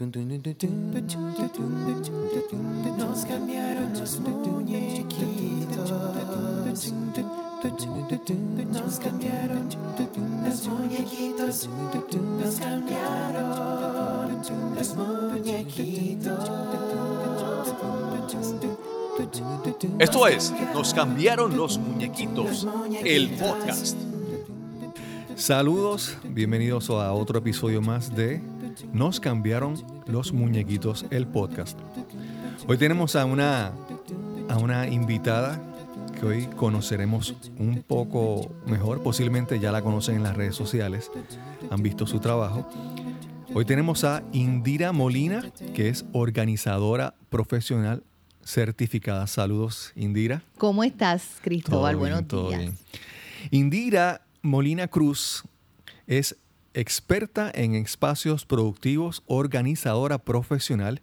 [0.00, 0.08] Nos
[3.26, 5.90] cambiaron los muñequitos.
[8.72, 11.68] Nos cambiaron los muñequitos.
[12.32, 13.68] Nos cambiaron
[14.74, 16.48] los muñequitos.
[19.98, 22.66] Esto es Nos cambiaron los muñequitos,
[23.04, 23.98] el podcast.
[25.36, 28.40] Saludos, bienvenidos a otro episodio más de
[28.92, 29.74] Nos cambiaron
[30.06, 31.78] los muñequitos, el podcast.
[32.66, 33.72] Hoy tenemos a una,
[34.48, 35.60] a una invitada
[36.18, 41.10] que hoy conoceremos un poco mejor, posiblemente ya la conocen en las redes sociales,
[41.70, 42.68] han visto su trabajo.
[43.54, 48.02] Hoy tenemos a Indira Molina, que es organizadora profesional
[48.44, 49.26] certificada.
[49.26, 50.42] Saludos, Indira.
[50.58, 51.94] ¿Cómo estás, Cristóbal?
[51.94, 52.60] Todo bien, Buenos todo días.
[52.60, 52.78] bien.
[53.50, 55.44] Indira Molina Cruz
[56.06, 56.36] es
[56.74, 61.02] experta en espacios productivos, organizadora profesional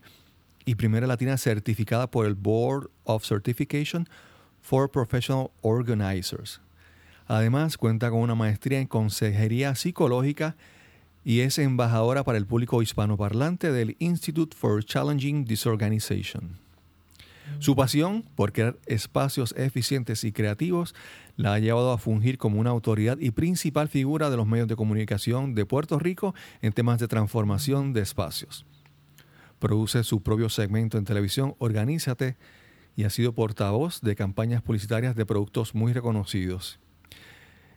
[0.65, 4.07] y primera latina certificada por el Board of Certification
[4.61, 6.61] for Professional Organizers.
[7.27, 10.55] Además, cuenta con una maestría en consejería psicológica
[11.25, 16.57] y es embajadora para el público hispanoparlante del Institute for Challenging Disorganization.
[17.59, 20.95] Su pasión por crear espacios eficientes y creativos
[21.37, 24.75] la ha llevado a fungir como una autoridad y principal figura de los medios de
[24.75, 28.65] comunicación de Puerto Rico en temas de transformación de espacios.
[29.59, 32.35] Produce su propio segmento en televisión, Organízate,
[32.95, 36.79] y ha sido portavoz de campañas publicitarias de productos muy reconocidos.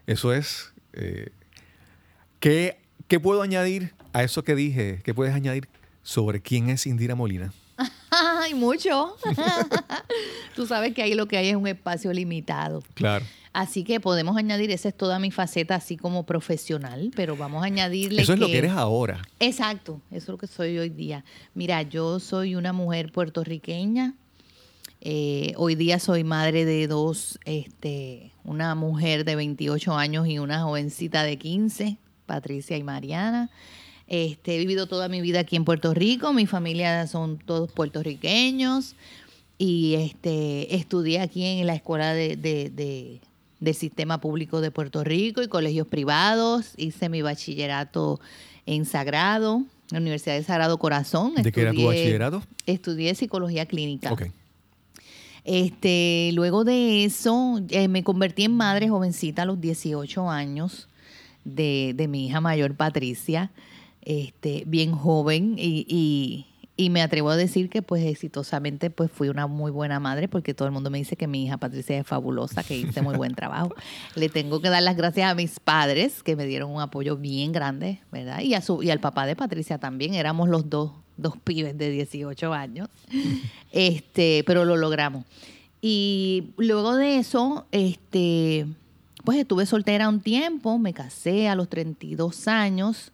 [0.07, 0.73] Eso es...
[0.93, 1.29] eh,
[2.39, 5.01] ¿qué, qué puedo añadir a eso que dije?
[5.03, 5.69] ¿Qué puedes añadir
[6.01, 7.53] sobre quién es Indira Molina?
[8.51, 9.15] Ay, mucho.
[10.55, 12.83] Tú sabes que ahí lo que hay es un espacio limitado.
[12.93, 13.25] Claro.
[13.53, 17.65] Así que podemos añadir, esa es toda mi faceta así como profesional, pero vamos a
[17.65, 19.21] añadirle Eso es lo que eres ahora.
[19.39, 21.25] Exacto, eso es lo que soy hoy día.
[21.53, 24.15] Mira, yo soy una mujer puertorriqueña.
[25.01, 30.61] Eh, hoy día soy madre de dos, este, una mujer de 28 años y una
[30.61, 33.49] jovencita de 15, Patricia y Mariana.
[34.13, 38.93] Este, he vivido toda mi vida aquí en Puerto Rico, mi familia son todos puertorriqueños
[39.57, 43.21] y este, estudié aquí en la escuela de, de- de-
[43.61, 48.19] del sistema público de Puerto Rico y colegios privados, hice mi bachillerato
[48.65, 51.33] en Sagrado, en la Universidad de Sagrado Corazón.
[51.35, 52.43] ¿De qué era tu bachillerato?
[52.65, 54.09] Estudié psicología clínica.
[55.45, 60.87] Este, luego de eso, eh, me convertí en madre jovencita a los 18 años
[61.45, 63.51] de, de mi hija mayor Patricia,
[64.03, 66.47] este, bien joven y, y-
[66.77, 70.55] y me atrevo a decir que pues exitosamente pues fui una muy buena madre porque
[70.55, 73.35] todo el mundo me dice que mi hija Patricia es fabulosa, que hice muy buen
[73.35, 73.75] trabajo.
[74.15, 77.51] Le tengo que dar las gracias a mis padres que me dieron un apoyo bien
[77.51, 78.39] grande, ¿verdad?
[78.41, 81.91] Y, a su, y al papá de Patricia también, éramos los dos, dos pibes de
[81.91, 82.89] 18 años,
[83.71, 85.25] este, pero lo logramos.
[85.81, 88.65] Y luego de eso, este,
[89.23, 93.11] pues estuve soltera un tiempo, me casé a los 32 años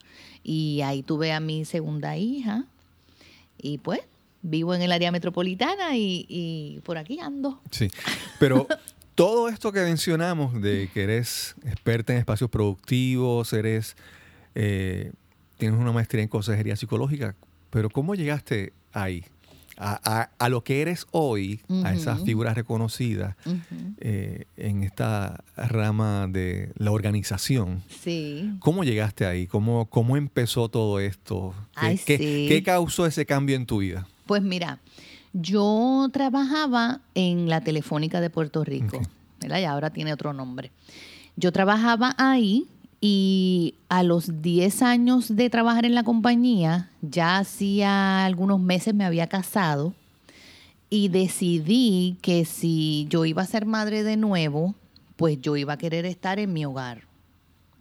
[0.47, 2.65] y ahí tuve a mi segunda hija.
[3.61, 3.99] Y pues
[4.41, 7.61] vivo en el área metropolitana y, y por aquí ando.
[7.69, 7.89] Sí.
[8.39, 8.65] Pero
[9.13, 13.97] todo esto que mencionamos de que eres experta en espacios productivos, eres
[14.55, 15.11] eh,
[15.57, 17.35] tienes una maestría en consejería psicológica,
[17.69, 19.25] pero ¿cómo llegaste ahí?
[19.79, 23.35] A, a- a lo que eres hoy, a esas figuras reconocidas
[23.99, 27.83] eh, en esta rama de la organización.
[28.03, 28.51] Sí.
[28.59, 29.45] ¿Cómo llegaste ahí?
[29.47, 31.53] ¿Cómo, cómo empezó todo esto?
[31.79, 32.45] ¿Qué, Ay, qué- sí.
[32.49, 34.07] qué causó ese cambio en tu vida?
[34.25, 34.79] Pues mira,
[35.33, 39.07] yo trabajaba en la Telefónica de Puerto Rico, Ok.
[39.41, 39.59] ¿verdad?
[39.59, 40.71] Y ahora tiene otro nombre.
[41.35, 42.65] Yo trabajaba ahí
[42.99, 49.05] y a los 10 años de trabajar en la compañía, ya hacía algunos meses me
[49.05, 49.93] había casado
[50.89, 54.73] y decidí que si yo iba a ser madre de nuevo,
[55.15, 57.03] pues yo iba a querer estar en mi hogar.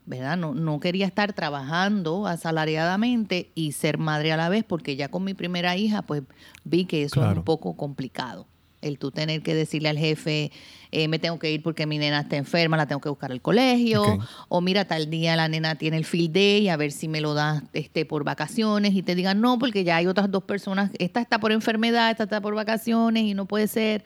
[0.08, 0.36] ¿verdad?
[0.36, 5.24] No, no quería estar trabajando asalariadamente y ser madre a la vez, porque ya con
[5.24, 6.22] mi primera hija, pues
[6.62, 7.40] vi que eso es Claro.
[7.40, 8.46] un poco complicado.
[8.88, 10.50] El tú tener que decirle al jefe,
[10.92, 13.40] eh, me tengo que ir porque mi nena está enferma, la tengo que buscar al
[13.40, 14.18] colegio,
[14.48, 17.34] o mira, tal día la nena tiene el field day, a ver si me lo
[17.34, 21.20] das este, por vacaciones, y te digan no, porque ya hay otras dos personas, esta
[21.20, 24.04] está por enfermedad, esta está por vacaciones y no puede ser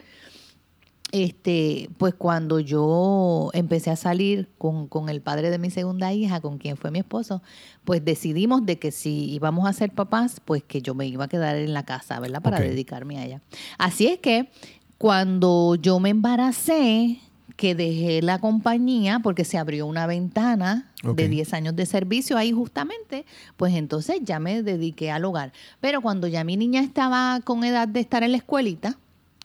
[1.13, 6.41] este, pues cuando yo empecé a salir con, con el padre de mi segunda hija,
[6.41, 7.43] con quien fue mi esposo,
[7.85, 11.29] pues decidimos de que si íbamos a ser papás, pues que yo me iba a
[11.29, 12.43] quedar en la casa, ¿verdad?
[12.43, 13.43] Para dedicarme a ella.
[13.79, 14.51] Así es que
[14.99, 17.21] cuando yo me embaracé,
[17.57, 22.53] que dejé la compañía porque se abrió una ventana de 10 años de servicio ahí
[22.53, 23.27] justamente,
[23.59, 25.53] pues entonces ya me dediqué al hogar.
[25.79, 28.97] Pero cuando ya mi niña estaba con edad de estar en la escuelita,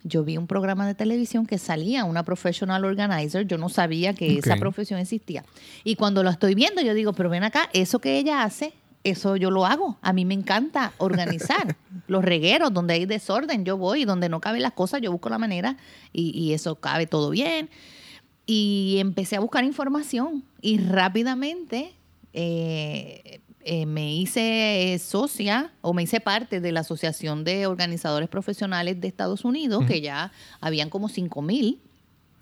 [0.05, 4.37] yo vi un programa de televisión que salía una professional organizer, yo no sabía que
[4.37, 5.43] esa profesión existía.
[5.83, 8.73] Y cuando lo estoy viendo, yo digo, pero ven acá, eso que ella hace,
[9.03, 9.97] eso yo lo hago.
[10.03, 11.75] A mí me encanta organizar
[12.07, 15.29] los regueros, donde hay desorden, yo voy, y donde no caben las cosas, yo busco
[15.29, 15.75] la manera
[16.13, 17.69] y, y eso cabe todo bien.
[18.45, 21.93] Y empecé a buscar información y rápidamente
[22.37, 28.29] eh, eh, me hice eh, socia o me hice parte de la Asociación de Organizadores
[28.29, 30.31] Profesionales de Estados Unidos, que ya
[30.61, 31.81] habían como 5 mil.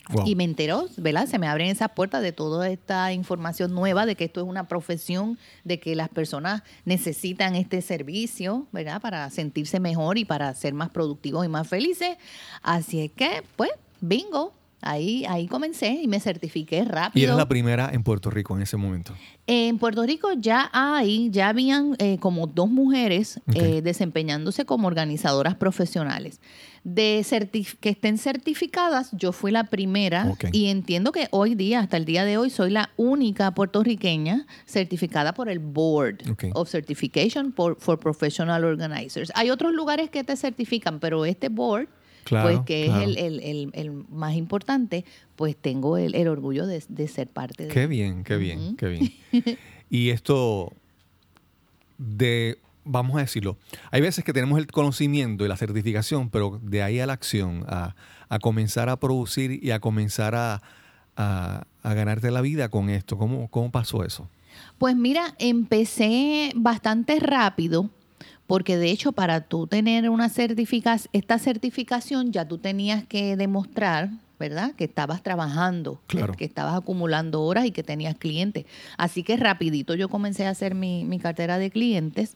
[0.09, 0.27] Wow.
[0.27, 1.27] Y me enteró, ¿verdad?
[1.27, 4.67] Se me abren esas puertas de toda esta información nueva, de que esto es una
[4.67, 9.01] profesión, de que las personas necesitan este servicio, ¿verdad?
[9.01, 12.17] Para sentirse mejor y para ser más productivos y más felices.
[12.61, 13.71] Así es que, pues,
[14.01, 14.53] bingo.
[14.83, 17.21] Ahí, ahí comencé y me certifiqué rápido.
[17.21, 19.13] Y eres la primera en Puerto Rico en ese momento.
[19.47, 25.55] En Puerto Rico ya hay, ya habían eh, como dos mujeres eh, desempeñándose como organizadoras
[25.55, 26.39] profesionales.
[26.83, 27.25] De
[27.79, 32.25] que estén certificadas, yo fui la primera y entiendo que hoy día, hasta el día
[32.25, 36.17] de hoy, soy la única puertorriqueña certificada por el Board
[36.53, 39.31] of Certification for, for Professional Organizers.
[39.35, 41.87] Hay otros lugares que te certifican, pero este Board,
[42.23, 43.01] Claro, pues que claro.
[43.01, 45.05] es el, el- el- el más importante,
[45.35, 49.13] pues tengo el, orgullo de, de ser parte de Qué bien, qué bien, qué bien.
[49.89, 50.71] Y esto
[51.97, 53.57] de, vamos a decirlo,
[53.91, 57.63] hay veces que tenemos el conocimiento y la certificación, pero de ahí a la acción,
[57.67, 57.95] a,
[58.29, 60.61] a comenzar a producir y a comenzar a,
[61.15, 63.17] a- a ganarte la vida con esto.
[63.17, 64.29] ¿Cómo, cómo pasó eso?
[64.77, 67.89] Pues mira, empecé bastante rápido,
[68.47, 74.09] porque de hecho para tú tener una certificación, esta certificación ya tú tenías que demostrar,
[74.39, 74.73] ¿verdad?
[74.75, 76.33] Que estabas trabajando, que- Claro.
[76.33, 78.65] que, estabas acumulando horas y que tenías clientes.
[78.97, 82.35] Así que rapidito yo comencé a hacer mi, mi cartera de clientes.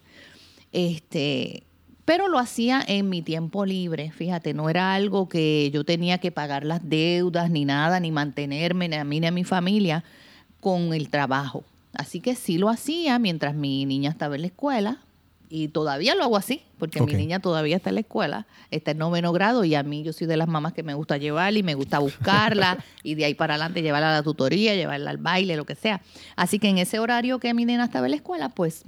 [0.71, 1.63] Este,
[2.05, 6.31] pero lo hacía en mi tiempo libre, fíjate, no era algo que yo tenía que
[6.31, 10.03] pagar las deudas ni nada, ni mantenerme, ni a mí ni a mi familia
[10.61, 11.63] con el trabajo.
[11.93, 14.99] Así que sí lo hacía mientras mi niña estaba en la escuela
[15.49, 18.97] y todavía lo hago así, porque mi niña todavía está en la escuela, está en
[18.97, 21.63] noveno grado y a mí yo soy de las mamás que me gusta llevarla y
[21.63, 25.55] me gusta buscarla y de ahí para adelante llevarla a la tutoría, llevarla al baile,
[25.55, 26.01] lo que sea.
[26.35, 28.83] Así que en ese horario que mi nena estaba en la escuela, pues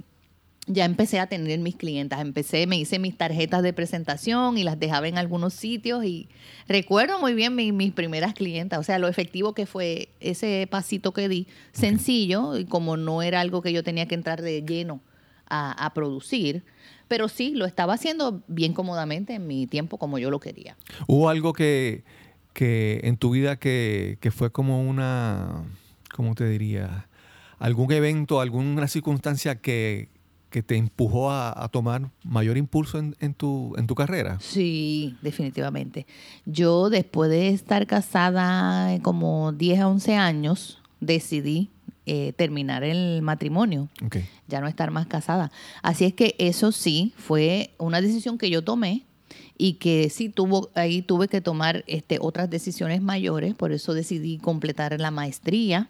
[0.66, 2.20] ya empecé a tener mis clientas.
[2.20, 6.28] Empecé, me hice mis tarjetas de presentación y las dejaba en algunos sitios y
[6.68, 11.12] recuerdo muy bien mi- mis primeras clientas, o sea, lo efectivo que fue ese pasito
[11.12, 15.00] que di, sencillo, y como no era algo que yo tenía que entrar de lleno
[15.50, 16.64] a, a producir,
[17.08, 20.76] pero sí, lo estaba haciendo bien cómodamente en mi tiempo como yo lo quería.
[21.06, 22.04] ¿Hubo algo que,
[22.52, 25.64] que en tu vida que, que fue como una,
[26.14, 27.08] ¿cómo te diría?
[27.58, 30.08] ¿Algún evento, alguna circunstancia que,
[30.50, 34.38] que te empujó a, a tomar mayor impulso en, en tu, en tu carrera?
[34.40, 36.06] Sí, definitivamente.
[36.46, 41.70] Yo después de estar casada como 10 a 11 años, decidí
[42.06, 43.88] eh, terminar el matrimonio,
[44.48, 45.50] ya no estar más casada.
[45.82, 49.04] Así es que eso sí fue una decisión que yo tomé
[49.56, 54.38] y que sí tuvo ahí tuve que tomar este otras decisiones mayores, por eso decidí
[54.38, 55.88] completar la maestría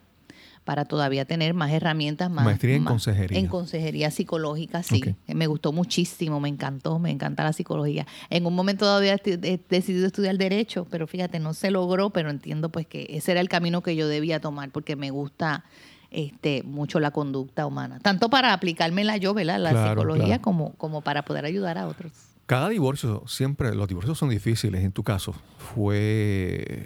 [0.65, 3.39] para todavía tener más herramientas más Maestría en más- consejería.
[3.39, 5.03] en consejería psicológica sí.
[5.27, 8.07] Me gustó muchísimo me encantó me encanta la psicología.
[8.29, 12.69] En un momento todavía he decidido estudiar derecho pero fíjate no se logró pero entiendo
[12.69, 15.65] pues que ese era el camino que yo debía tomar porque me gusta
[16.11, 19.59] este mucho la conducta humana tanto para aplicármela yo ¿verdad?
[19.61, 20.43] la Claro, psicología claro.
[20.43, 22.13] como como para poder ayudar a otros
[22.47, 24.83] Cada divorcio, siempre, los divorcios son difíciles.
[24.83, 26.85] En tu caso, fue,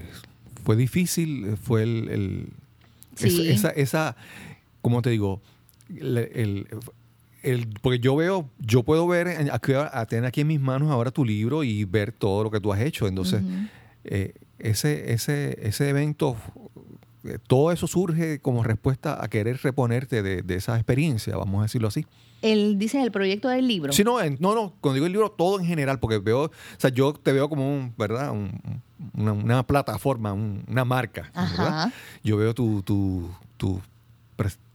[0.63, 2.49] fue difícil, fue el, el-
[3.17, 3.29] Sí.
[3.49, 4.17] esa, esa, esa-
[4.83, 5.41] ¿cómo te digo?
[5.89, 6.67] El, el-
[7.43, 11.25] el- porque yo veo, yo puedo ver, a tener aquí en mis manos ahora tu
[11.25, 13.07] libro y ver todo lo que tú has hecho.
[13.09, 13.43] Entonces,
[14.05, 16.37] eh, ese, ese, ese evento,
[17.47, 21.89] todo eso surge como respuesta a querer reponerte de, de esa experiencia, vamos a decirlo
[21.89, 22.07] así.
[22.43, 25.31] el dice el proyecto del libro Sí, no, en- no, no, cuando digo el libro,
[25.31, 28.31] todo en general, porque veo, o sea, yo te veo como un, ¿verdad?
[28.33, 28.61] Un-
[29.15, 31.93] una, una plataforma, un- una marca, ¿verdad?
[32.23, 33.31] Yo veo tu, tu,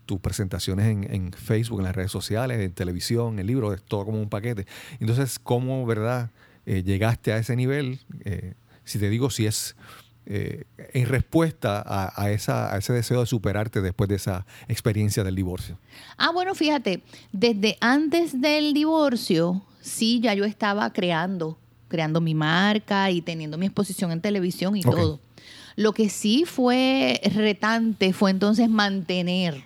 [0.05, 4.05] tus presentaciones en, en Facebook, en las redes sociales, en televisión, el libro, es todo
[4.05, 4.65] como un paquete.
[4.99, 6.31] Entonces, ¿cómo, verdad,
[6.65, 7.99] eh, llegaste a ese nivel?
[8.25, 8.53] Eh,
[8.85, 9.75] si te digo, si es
[10.25, 15.23] eh, en respuesta a, a esa, a ese deseo de superarte después de esa experiencia
[15.23, 15.79] del divorcio.
[16.17, 21.57] Ah, bueno, fíjate, desde antes del divorcio, sí, ya yo estaba creando,
[21.87, 25.19] creando mi marca y teniendo mi exposición en televisión y todo.
[25.75, 29.63] Lo que sí fue retante fue entonces mantener,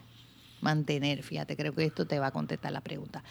[0.61, 3.23] mantener, fíjate, creo que esto te va a contestar la pregunta,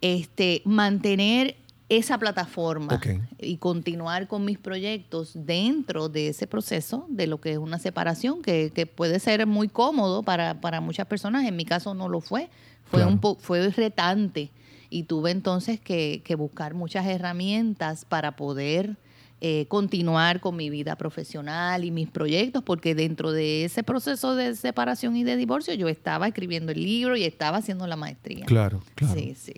[0.00, 1.56] este, mantener
[1.88, 3.00] esa plataforma
[3.38, 8.42] y continuar con mis proyectos dentro de ese proceso de lo que es una separación,
[8.42, 12.20] que, que puede ser muy cómodo para, para muchas personas, en mi caso no lo
[12.20, 12.50] fue,
[12.84, 13.08] fue, Claro.
[13.10, 14.50] un po- fue retante
[14.90, 18.96] y tuve entonces que, que buscar muchas herramientas para poder
[19.40, 24.56] eh, continuar con mi vida profesional y mis proyectos, porque dentro de ese proceso de
[24.56, 28.44] separación y de divorcio yo estaba escribiendo el libro y estaba haciendo la maestría.
[28.46, 29.14] Claro, claro.
[29.14, 29.54] Sí, sí.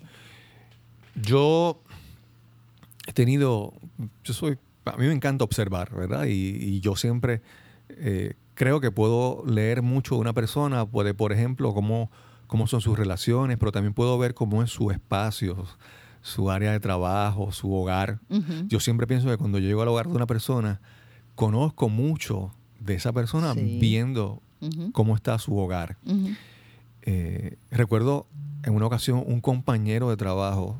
[1.15, 1.81] Yo
[3.11, 3.73] he tenido,
[4.25, 6.25] yo soy, a mí me encanta observar, ¿verdad?
[6.27, 7.43] Y, y yo siempre
[7.91, 12.11] eh, creo que puedo leer mucho de una persona, puede, por ejemplo, cómo,
[12.47, 15.65] cómo son sus relaciones, pero también puedo ver cómo es su espacio,
[16.23, 18.21] su área de trabajo, su hogar.
[18.69, 20.81] Yo siempre pienso que cuando yo llego al hogar de una persona,
[21.35, 23.79] conozco mucho de esa persona Sí.
[23.81, 24.43] viendo
[24.93, 25.97] cómo está su hogar.
[27.03, 28.27] Eh, recuerdo
[28.63, 30.77] en una ocasión un compañero de trabajo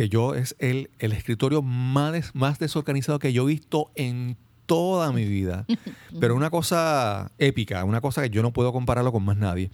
[0.00, 4.38] que yo es el, el escritorio más, des- más desorganizado que yo he visto en
[4.64, 5.66] toda mi vida.
[6.20, 9.70] Pero una cosa épica, una cosa que yo no puedo compararlo con más nadie.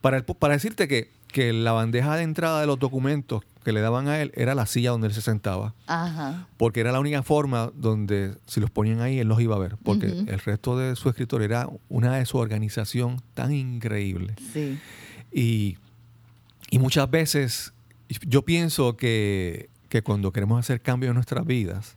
[0.00, 3.80] Para, el- para decirte que, que la bandeja de entrada de los documentos que le
[3.82, 5.74] daban a él era la silla donde él se sentaba.
[5.88, 6.46] Ajá.
[6.56, 9.76] Porque era la única forma donde si los ponían ahí él los iba a ver.
[9.82, 14.36] Porque el resto de su escritorio era una desorganización tan increíble.
[14.54, 14.78] Sí.
[15.32, 15.76] Y,
[16.70, 17.72] y muchas veces
[18.26, 21.96] yo pienso que, que cuando queremos hacer cambios en nuestras vidas,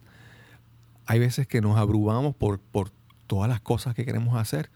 [1.05, 2.91] hay veces que nos abrumamos por, por
[3.27, 4.69] todas las cosas que queremos hacer,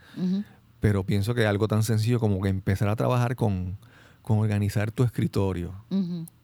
[0.80, 3.78] pero pienso que algo tan sencillo como que empezar a trabajar con,
[4.22, 5.74] con organizar tu escritorio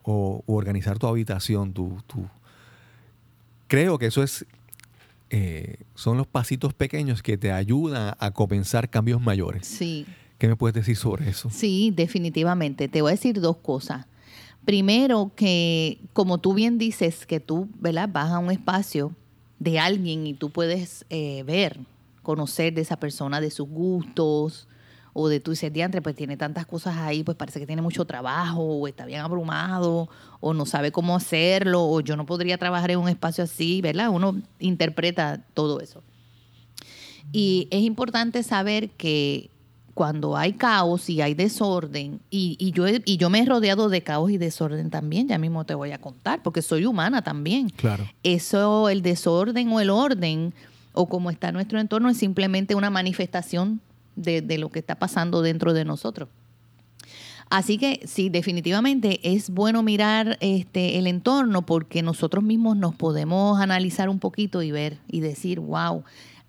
[0.03, 2.27] o, o organizar tu habitación, tu, tu-
[3.67, 4.45] creo que eso es...
[5.29, 9.67] eh, son los pasitos pequeños que te ayudan a comenzar cambios mayores.
[9.67, 10.05] Sí.
[10.37, 11.49] ¿Qué me puedes decir sobre eso?
[11.49, 12.87] Sí, definitivamente.
[12.87, 14.05] Te voy a decir dos cosas.
[14.65, 18.09] Primero, que como tú bien dices, que tú ¿verdad?
[18.11, 19.15] vas a un espacio
[19.57, 21.79] de alguien y tú puedes eh, ver,
[22.21, 24.67] conocer de esa persona, de sus gustos,
[25.13, 28.05] o de tu dices, diantre, pues tiene tantas cosas ahí, pues parece que tiene mucho
[28.05, 32.91] trabajo, o está bien abrumado, o no sabe cómo hacerlo, o yo no podría trabajar
[32.91, 34.09] en un espacio así, ¿verdad?
[34.09, 36.03] Uno interpreta todo eso.
[37.31, 39.49] Y es importante saber que
[39.99, 43.89] cuando hay caos y hay desorden, y, y yo, he- y yo me he rodeado
[43.89, 47.69] de caos y desorden también, ya mismo te voy a contar, porque soy humana también.
[47.69, 48.07] Claro.
[48.23, 50.53] Eso, el desorden o el orden,
[50.93, 53.81] o como está nuestro entorno, es simplemente una manifestación
[54.15, 56.29] de, de lo que está pasando dentro de nosotros.
[57.49, 63.59] Así que sí, definitivamente es bueno mirar este el entorno porque nosotros mismos nos podemos
[63.59, 66.05] analizar un poquito y ver y decir, wow,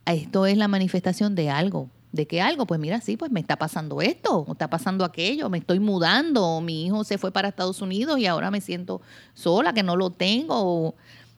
[0.07, 1.89] esto es la manifestación de algo.
[2.13, 2.67] ¿De qué algo?
[2.67, 6.45] Pues mira, sí, pues me está pasando esto, o está pasando aquello, me estoy mudando,
[6.45, 9.01] o mi hijo se fue para Estados Unidos y ahora me siento
[9.35, 10.95] sola, que no lo tengo, o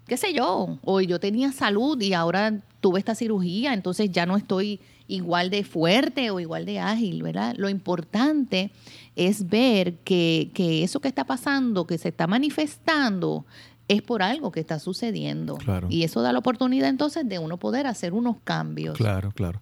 [0.07, 4.37] qué sé yo, o yo tenía salud y ahora tuve esta cirugía, entonces ya no
[4.37, 7.55] estoy igual de fuerte o igual de ágil, ¿verdad?
[7.59, 8.71] Lo importante
[9.15, 13.45] es ver que, que eso que está pasando, que se está manifestando,
[13.89, 15.57] es por algo que está sucediendo.
[15.57, 15.89] Claro.
[15.91, 18.97] Y eso da la oportunidad entonces de uno poder hacer unos cambios.
[18.97, 19.61] Claro, claro.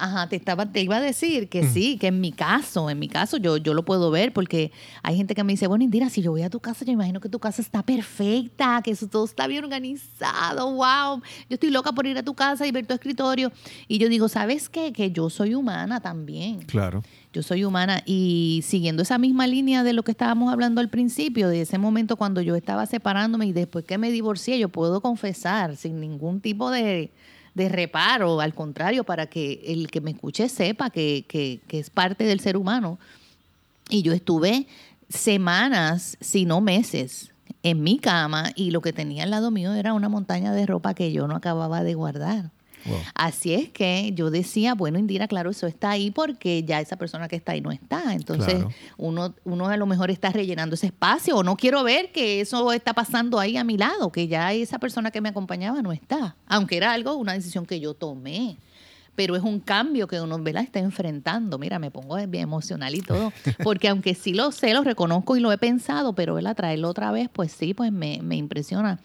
[0.00, 1.72] Ajá, te estaba, te iba a decir que Mm.
[1.74, 4.70] sí, que en mi caso, en mi caso yo, yo lo puedo ver porque
[5.02, 7.20] hay gente que me dice, bueno, Indira, si yo voy a tu casa, yo imagino
[7.20, 11.20] que tu casa está perfecta, que eso todo está bien organizado, wow.
[11.48, 13.50] Yo estoy loca por ir a tu casa y ver tu escritorio.
[13.88, 14.92] Y yo digo, ¿sabes qué?
[14.92, 16.60] Que yo soy humana también.
[16.62, 17.02] Claro.
[17.32, 21.48] Yo soy humana y siguiendo esa misma línea de lo que estábamos hablando al principio,
[21.48, 25.76] de ese momento cuando yo estaba separándome y después que me divorcié, yo puedo confesar
[25.76, 27.10] sin ningún tipo de,
[27.54, 31.90] de reparo, al contrario, para que el que me escuche sepa que, que, que es
[31.90, 32.98] parte del ser humano.
[33.88, 34.66] Y yo estuve
[35.08, 39.92] semanas, si no meses, en mi cama y lo que tenía al lado mío era
[39.92, 42.50] una montaña de ropa que yo no acababa de guardar.
[42.86, 42.98] Wow.
[43.14, 47.28] Así es que yo decía, bueno, Indira, claro, eso está ahí porque ya esa persona
[47.28, 48.14] que está ahí no está.
[48.14, 48.70] Entonces, Claro.
[48.96, 52.72] uno, uno a lo mejor está rellenando ese espacio o no quiero ver que eso
[52.72, 56.36] está pasando ahí a mi lado, que ya esa persona que me acompañaba no está.
[56.46, 58.56] Aunque era algo, una decisión que yo tomé.
[59.18, 60.62] Pero es un cambio que uno ¿verdad?
[60.62, 61.58] está enfrentando.
[61.58, 63.32] Mira, me pongo bien emocional y todo.
[63.64, 66.54] Porque aunque sí lo sé, lo reconozco y lo he pensado, pero ¿verdad?
[66.54, 69.00] traerlo otra vez, pues sí, pues me, me impresiona.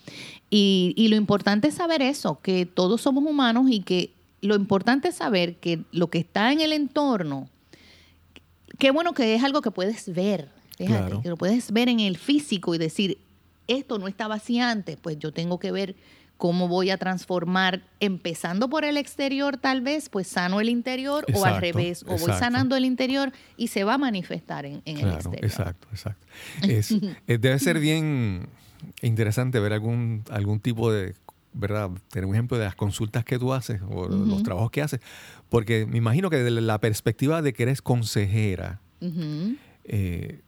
[0.51, 5.07] Y, y lo importante es saber eso, que todos somos humanos y que lo importante
[5.07, 7.49] es saber que lo que está en el entorno,
[8.77, 11.21] qué bueno que es algo que puedes ver, fíjate, Claro.
[11.23, 13.17] que lo puedes ver en el físico y decir,
[13.67, 15.95] esto no estaba así antes, pues yo tengo que ver
[16.43, 21.45] cómo voy a transformar, empezando por el exterior tal vez, pues sano el interior o
[21.45, 25.13] al revés, o voy sanando el interior y se va a manifestar en, en el
[25.13, 25.45] exterior.
[25.45, 26.27] exacto, exacto.
[26.63, 26.91] Es,
[27.27, 28.49] eh, debe ser bien
[29.01, 31.15] interesante ver algún, algún tipo de,
[31.53, 31.91] ¿verdad?
[32.09, 34.99] Tener un ejemplo de las consultas que tú haces o los trabajos que haces,
[35.47, 38.81] porque me imagino que desde la perspectiva de que eres consejera,
[39.85, 40.41] eh,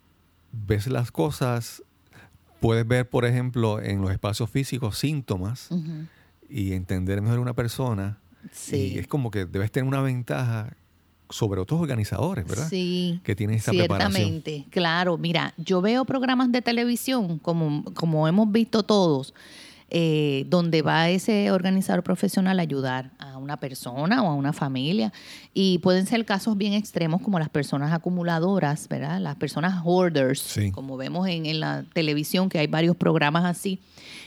[0.52, 1.84] ves las cosas,
[2.65, 5.69] puedes ver, por ejemplo, en los espacios físicos síntomas
[6.50, 8.17] y entender mejor a una persona.
[8.51, 8.93] Sí.
[8.95, 10.75] Y es como que debes tener una ventaja
[11.29, 12.67] sobre otros organizadores, ¿verdad?
[12.69, 14.12] Sí, Que tienen esta preparación.
[14.13, 14.65] ciertamente.
[14.69, 19.34] Claro, mira, yo veo programas de televisión, como, como hemos visto todos,
[19.89, 25.13] eh, donde va ese organizador profesional a ayudar a una persona o a una familia.
[25.54, 29.20] Y pueden ser casos bien extremos como las personas acumuladoras, ¿verdad?
[29.22, 30.72] Las personas hoarders, Sí.
[30.72, 33.80] como vemos en, en la televisión, que hay varios programas así.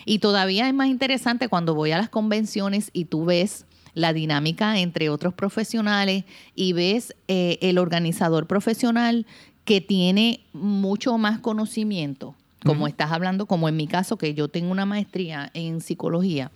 [0.05, 4.79] Y todavía es más interesante cuando voy a las convenciones y tú ves la dinámica
[4.79, 6.25] entre otros profesionales
[6.55, 9.27] y ves eh, el organizador profesional
[9.65, 12.35] que tiene mucho más conocimiento,
[12.65, 16.51] como estás hablando, como en mi caso, que yo tengo una maestría en psicología.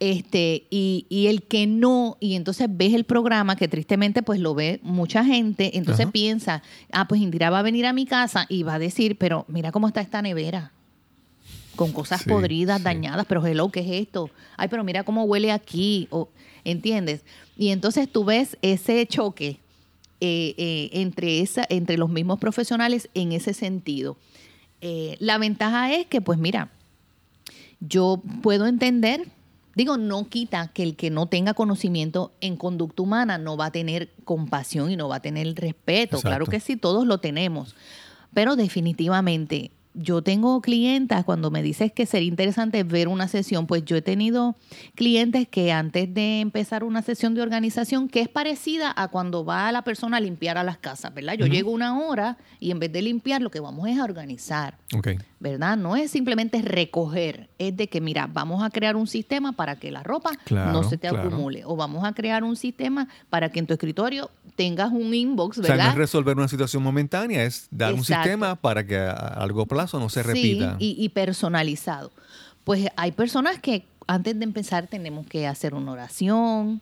[0.00, 4.54] Este, y, y el que no, y entonces ves el programa que tristemente pues lo
[4.54, 6.12] ve mucha gente, entonces Ajá.
[6.12, 6.62] piensa,
[6.92, 9.70] ah, pues Indira va a venir a mi casa y va a decir, pero mira
[9.70, 10.72] cómo está esta nevera,
[11.76, 12.84] con cosas Sí, podridas, sí.
[12.84, 14.30] dañadas, pero hello, ¿qué es esto?
[14.56, 16.28] Ay, pero mira cómo huele aquí, o,
[16.64, 17.24] ¿entiendes?
[17.56, 19.60] Y entonces tú ves ese choque
[20.20, 24.16] eh, eh, entre, esa, entre los mismos profesionales en ese sentido.
[24.86, 26.68] Eh, la ventaja es que, pues mira,
[27.80, 29.28] yo puedo entender,
[29.74, 33.70] digo, no quita que el que no tenga conocimiento en conducta humana no va a
[33.70, 36.16] tener compasión y no va a tener respeto.
[36.16, 36.28] Exacto.
[36.28, 37.74] Claro que sí, todos lo tenemos.
[38.34, 43.84] Pero definitivamente, yo tengo clientas, cuando me dices que sería interesante ver una sesión, pues
[43.84, 44.56] yo he tenido
[44.94, 49.70] clientes que antes de empezar una sesión de organización, que es parecida a cuando va
[49.72, 51.34] la persona a limpiar a las casas, ¿verdad?
[51.34, 54.78] Yo llego una hora y en vez de limpiar, lo que vamos es a organizar.
[55.44, 55.76] ¿Verdad?
[55.76, 59.90] No es simplemente recoger, es de que, mira, vamos a crear un sistema para que
[59.92, 61.28] la ropa Claro, no se te claro.
[61.28, 65.58] acumule, o vamos a crear un sistema para que en tu escritorio tengas un inbox,
[65.58, 65.92] O sea, no ¿verdad?
[65.92, 70.08] es resolver una situación momentánea, es dar un sistema para que a, largo plazo no
[70.08, 70.76] se Sí, repita.
[70.78, 72.10] y, y personalizado.
[72.64, 76.80] Pues hay personas que antes de empezar tenemos que hacer una oración,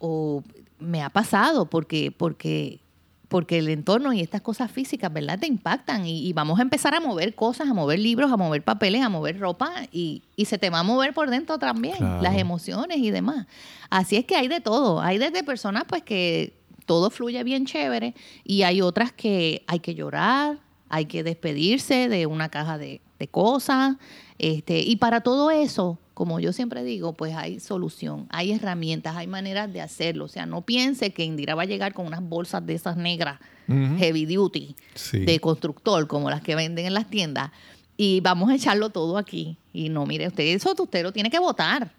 [0.00, 0.42] o
[0.80, 2.80] me ha pasado porque, porque,
[3.32, 5.38] porque el entorno y estas cosas físicas, ¿verdad?
[5.40, 8.62] Te impactan y, y vamos a empezar a mover cosas, a mover libros, a mover
[8.62, 12.22] papeles, a mover ropa y, y se te va a mover por dentro también, Claro.
[12.22, 13.46] las emociones y demás.
[13.90, 15.00] Así es que hay de todo.
[15.00, 16.54] Hay desde personas pues que
[16.86, 18.14] todo fluye bien chévere
[18.44, 23.28] y hay otras que hay que llorar, hay que despedirse de una caja de, de
[23.28, 23.96] cosas.
[24.38, 29.26] Este, y para todo eso, como yo siempre digo, pues hay solución, hay herramientas, hay
[29.26, 30.26] maneras de hacerlo.
[30.26, 33.40] O sea, no piense que Indira va a llegar con unas bolsas de esas negras,
[33.66, 35.20] heavy duty, Sí.
[35.20, 37.50] de constructor, como las que venden en las tiendas,
[37.96, 39.56] y vamos a echarlo todo aquí.
[39.72, 41.92] Y no, mire, usted eso usted lo tiene que votar.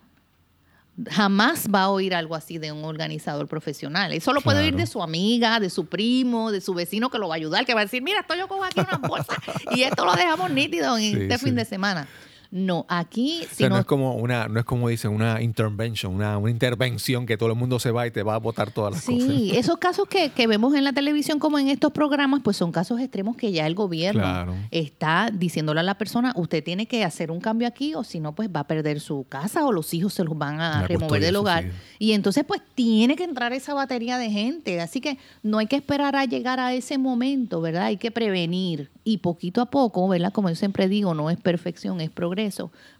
[1.09, 4.13] Jamás va a oír algo así de un organizador profesional.
[4.13, 7.27] Eso lo puede oír de su amiga, de su primo, de su vecino que lo
[7.27, 9.33] va a ayudar, que va a decir, mira, esto yo cojo aquí una bolsa
[9.75, 11.45] y esto lo dejamos nítido en Sí, este sí.
[11.45, 12.07] fin de semana.
[12.55, 16.13] No, aquí, O sea, no no, es como una, no es como dicen, una intervention,
[16.13, 18.93] una, una intervención que todo el mundo se va y te va a botar todas
[18.93, 19.23] las cosas.
[19.23, 22.71] Sí, esos casos que, que vemos en la televisión como en estos programas, pues son
[22.71, 24.53] casos extremos que ya el gobierno Claro.
[24.69, 28.35] está diciéndole a la persona, usted tiene que hacer un cambio aquí o si no,
[28.35, 31.21] pues va a perder su casa o los hijos se los van a La remover
[31.23, 31.71] del hogar.
[31.97, 34.79] Y entonces, pues tiene que entrar esa batería de gente.
[34.79, 37.85] Así que no hay que esperar a llegar a ese momento, ¿verdad?
[37.85, 38.91] Hay que prevenir.
[39.03, 40.31] Y poquito a poco, ¿verdad?
[40.31, 42.42] Como yo siempre digo, no es perfección, es progreso.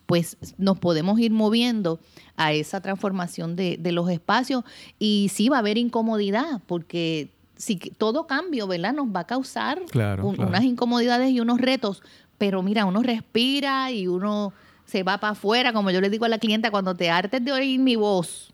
[0.05, 1.99] Pues nos podemos ir moviendo
[2.35, 4.63] a esa transformación de, de los espacios.
[4.99, 8.93] Y sí va a haber incomodidad, porque si todo cambio, ¿verdad?
[8.93, 10.49] Nos va a causar Claro, un- claro.
[10.49, 12.01] unas incomodidades y unos retos.
[12.37, 14.51] Pero mira, uno respira y uno
[14.85, 17.51] se va para afuera, como yo le digo a la clienta, cuando te hartes de
[17.53, 18.51] oír mi voz,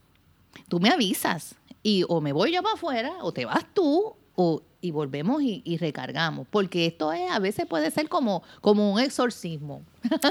[0.68, 4.62] tú me avisas y o me voy yo para afuera o te vas tú o,
[4.80, 6.48] y volvemos y, y recargamos.
[6.50, 9.82] Porque esto es, a veces puede ser como, como un exorcismo.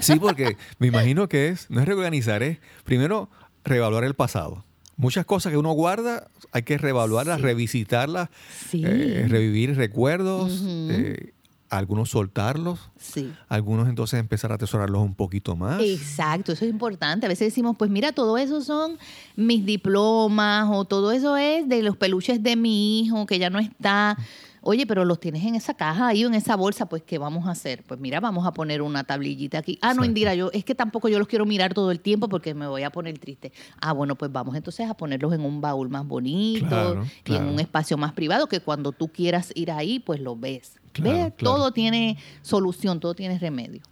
[0.00, 3.28] Sí, porque me imagino que es, no es reorganizar, es primero
[3.64, 4.64] reevaluar el pasado.
[4.96, 7.42] Muchas cosas que uno guarda hay que reevaluarlas, Sí.
[7.42, 8.28] revisitarlas,
[8.70, 8.82] Sí.
[8.84, 11.32] eh, revivir recuerdos, eh,
[11.70, 13.30] algunos soltarlos, Sí.
[13.48, 15.80] algunos entonces empezar a atesorarlos un poquito más.
[15.82, 17.26] Exacto, eso es importante.
[17.26, 18.98] A veces decimos, pues mira, todo eso son
[19.36, 23.58] mis diplomas o todo eso es de los peluches de mi hijo que ya no
[23.58, 24.16] está.
[24.60, 27.46] Oye, pero los tienes en esa caja ahí o en esa bolsa, pues ¿qué vamos
[27.46, 27.82] a hacer?
[27.86, 29.78] Pues mira, vamos a poner una tablillita aquí.
[29.80, 30.06] Ah, no, Exacto.
[30.06, 32.82] Indira, yo es que tampoco yo los quiero mirar todo el tiempo porque me voy
[32.82, 33.52] a poner triste.
[33.80, 37.44] Ah, bueno, pues vamos entonces a ponerlos en un baúl más bonito Claro, y en
[37.44, 40.72] un espacio más privado que cuando tú quieras ir ahí, pues lo ves.
[40.92, 41.36] Claro, ¿Ves?
[41.36, 43.82] Todo tiene solución, todo tiene remedio.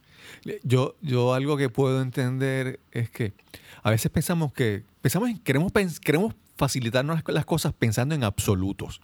[0.62, 3.33] Yo, yo algo que puedo entender es que
[3.83, 9.00] a veces pensamos que pensamos en, queremos, queremos facilitarnos las cosas pensando en absolutos.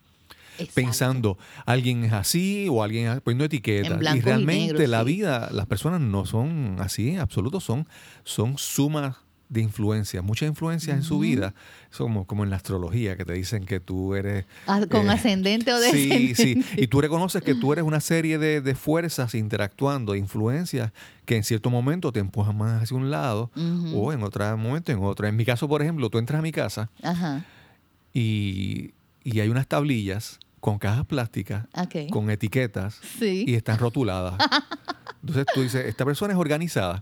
[0.59, 0.73] Exacto.
[0.75, 3.93] Pensando, alguien es así o alguien es- poniendo etiquetas.
[3.93, 5.05] En blanco y realmente negro, la sí.
[5.07, 7.87] vida, las personas no son así, absolutos, son,
[8.25, 9.17] son sumas
[9.49, 11.53] de influencias, muchas influencias en su vida.
[11.99, 14.47] Como, como en la astrología, que te dicen que tú eres...
[14.67, 16.35] Ah, con ascendente o Sí, descendente.
[16.37, 16.65] sí.
[16.83, 20.91] Y tú reconoces que tú eres una serie de, de fuerzas interactuando, influencias
[21.27, 23.51] que en cierto momento te empujan más hacia un lado
[23.95, 25.27] o en otro momento en otro.
[25.29, 27.45] En mi caso, por ejemplo, tú entras a mi casa Ajá.
[28.15, 28.93] y,
[29.25, 31.67] y hay unas tablillas con cajas plásticas,
[32.11, 33.45] con etiquetas Sí.
[33.47, 34.35] y están rotuladas.
[35.21, 37.01] Entonces tú dices, esta persona es organizada,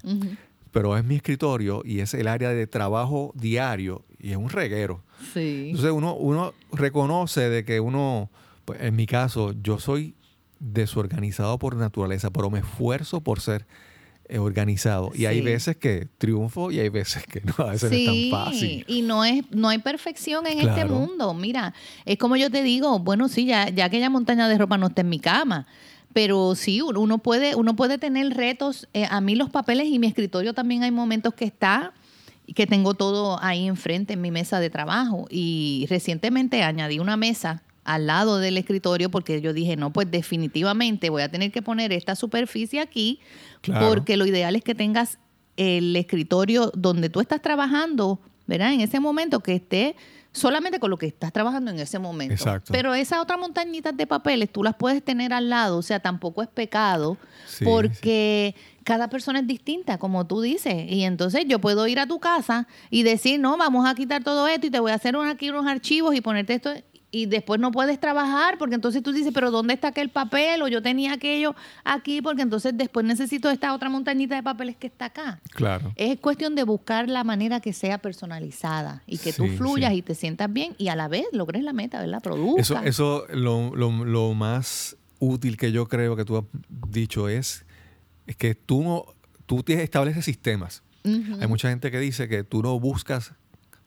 [0.71, 5.03] pero es mi escritorio y es el área de trabajo diario y es un reguero.
[5.35, 5.67] Sí.
[5.71, 8.31] Entonces uno, uno reconoce de que uno,
[8.65, 10.15] pues, en mi caso, yo soy
[10.59, 13.67] desorganizado por naturaleza, pero me esfuerzo por ser
[14.39, 15.11] organizado.
[15.15, 18.45] Y hay veces que triunfo y hay veces que no, a veces no es tan
[18.45, 18.85] fácil.
[18.87, 21.35] Y no es, no hay perfección en este mundo.
[21.35, 24.89] Mira, es como yo te digo, bueno, sí, ya, ya aquella montaña de ropa no
[24.89, 25.67] está en mi cama.
[26.13, 28.89] Pero sí, uno puede, uno puede tener retos.
[28.95, 31.93] Eh, a mí los papeles y mi escritorio también hay momentos que está
[32.47, 35.27] y que tengo todo ahí enfrente en mi mesa de trabajo.
[35.31, 41.11] Y recientemente añadí una mesa al lado del escritorio porque yo dije, no, pues definitivamente
[41.11, 43.21] voy a tener que poner esta superficie aquí
[43.63, 43.89] Claro.
[43.89, 45.19] porque lo ideal es que tengas
[45.57, 48.73] el escritorio donde tú estás trabajando, ¿verdad?
[48.73, 49.97] En ese momento que esté
[50.33, 52.33] solamente con lo que estás trabajando en ese momento.
[52.35, 52.73] Exacto.
[52.73, 56.41] Pero esas otras montañitas de papeles tú las puedes tener al lado, o sea, tampoco
[56.43, 57.17] es pecado
[57.47, 60.91] Sí, porque cada persona es distinta, como tú dices.
[60.91, 64.47] Y entonces yo puedo ir a tu casa y decir, no, vamos a quitar todo
[64.47, 66.71] esto y te voy a hacer un- aquí unos archivos y ponerte esto.
[67.13, 70.63] Y después no puedes trabajar porque entonces tú dices, pero ¿dónde está aquel papel?
[70.63, 74.87] O yo tenía aquello aquí porque entonces después necesito esta otra montañita de papeles que
[74.87, 75.41] está acá.
[75.51, 75.93] Claro.
[75.97, 79.99] Es cuestión de buscar la manera que sea personalizada y que tú fluyas sí.
[79.99, 82.23] y te sientas bien y a la vez logres la meta, ¿verdad?
[82.23, 82.61] Produzca.
[82.61, 86.45] Eso, eso lo, lo- lo más útil que yo creo que tú has
[86.89, 87.65] dicho es,
[88.29, 89.05] es que tú, no,
[89.47, 90.83] tú te estableces sistemas.
[91.05, 93.33] Hay mucha gente que dice que tú no buscas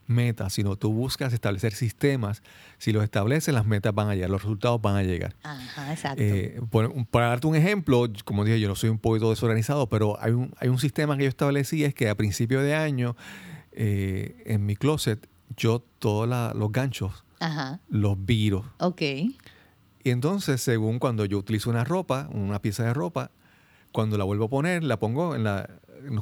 [0.08, 2.42] metas, sino tú buscas establecer sistemas.
[2.78, 5.36] Si los estableces, las metas van a llegar, los resultados van a llegar.
[5.44, 6.22] Ajá, exacto.
[6.24, 10.18] Eh, por- para darte un ejemplo, como dije, yo no soy un poquito desorganizado, pero
[10.22, 13.16] hay un, hay un sistema que yo establecí, es que a principio de año,
[13.72, 17.80] eh, en mi closet, yo todos los ganchos Ajá.
[17.90, 18.66] los viro.
[18.80, 19.02] Ok.
[19.02, 23.32] Y entonces, según cuando yo utilizo una ropa, una pieza de ropa,
[23.94, 25.70] cuando la vuelvo a poner, la pongo en la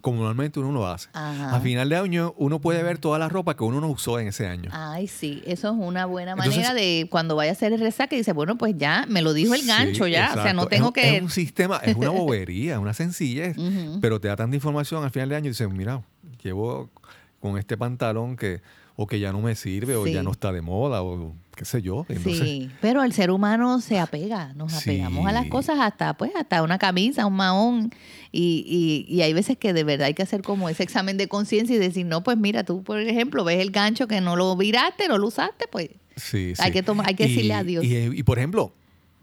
[0.01, 1.09] como normalmente uno lo hace.
[1.13, 1.55] Ajá.
[1.55, 4.27] A final de año uno puede ver toda la ropa que uno no usó en
[4.27, 4.69] ese año.
[4.71, 8.15] Ay, sí, eso es una buena Entonces- manera de cuando vaya a hacer el resaque,
[8.15, 10.33] dice, bueno, pues ya me lo dijo el Sí, gancho, ya.
[10.37, 11.17] O sea, no tengo que.
[11.17, 13.55] Es un sistema, es una bobería, una sencillez,
[14.01, 16.03] pero te da tanta información al final de año y dices, mira,
[16.43, 16.91] llevo
[17.39, 18.61] con este pantalón que
[18.95, 21.81] o que ya no me sirve o ya no está de moda o qué sé
[21.81, 22.05] yo.
[22.09, 26.31] Entonces, sí, pero el ser humano se apega, nos apegamos a las cosas hasta, pues,
[26.35, 27.91] hasta una camisa, un mahón,
[28.31, 31.27] y, y, y hay veces que de verdad hay que hacer como ese examen de
[31.27, 34.55] conciencia y decir, no, pues mira, tú, por ejemplo, ves el gancho que no lo
[34.55, 36.71] viraste, no lo usaste, pues Sí, Hay sí.
[36.73, 37.83] que tomar- hay que Y- decirle adiós.
[37.85, 38.73] Y, y, por ejemplo,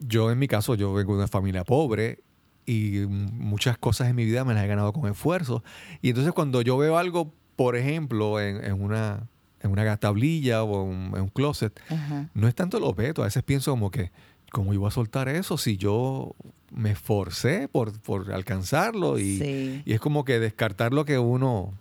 [0.00, 2.20] yo en mi caso, yo vengo de una familia pobre
[2.66, 5.62] y muchas cosas en mi vida me las he ganado con esfuerzo.
[6.02, 9.26] Y entonces cuando yo veo algo, por ejemplo, en, en una,
[9.62, 12.28] en una tablilla o en, en un closet, Ajá.
[12.34, 13.22] no es tanto lo veto.
[13.22, 14.10] A veces pienso como que,
[14.52, 16.34] ¿cómo iba a soltar eso si yo
[16.70, 19.18] me esforcé por, por alcanzarlo?
[19.18, 19.82] Y, Sí.
[19.84, 21.72] y es como que descartar lo que uno...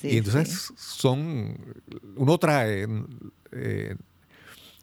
[0.00, 0.74] Sí, y entonces sí.
[0.76, 1.56] son,
[2.16, 2.86] uno trae,
[3.52, 3.96] eh,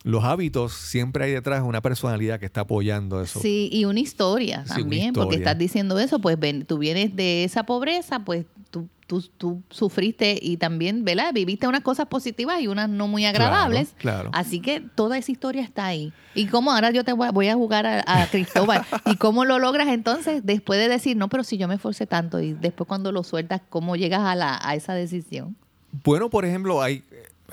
[0.04, 3.40] los hábitos, siempre hay detrás una personalidad que está apoyando eso.
[3.40, 7.16] Sí, y una historia Sí, una también, porque estás diciendo eso, pues ven, tú vienes
[7.16, 11.32] de esa pobreza, pues tú, tú, tú sufriste y también, ¿verdad?
[11.34, 13.94] Viviste unas cosas positivas y unas no muy agradables.
[13.98, 14.30] claro.
[14.34, 16.12] Así que toda esa historia está ahí.
[16.36, 18.86] Y cómo ahora yo te voy a, voy a jugar a, a Cristóbal.
[19.06, 22.42] ¿Y cómo lo logras entonces después de decir, no, pero si yo me esforcé tanto
[22.42, 25.56] y después cuando lo sueltas, ¿cómo llegas a, la, a esa decisión?
[26.04, 27.04] Bueno, por ejemplo, hay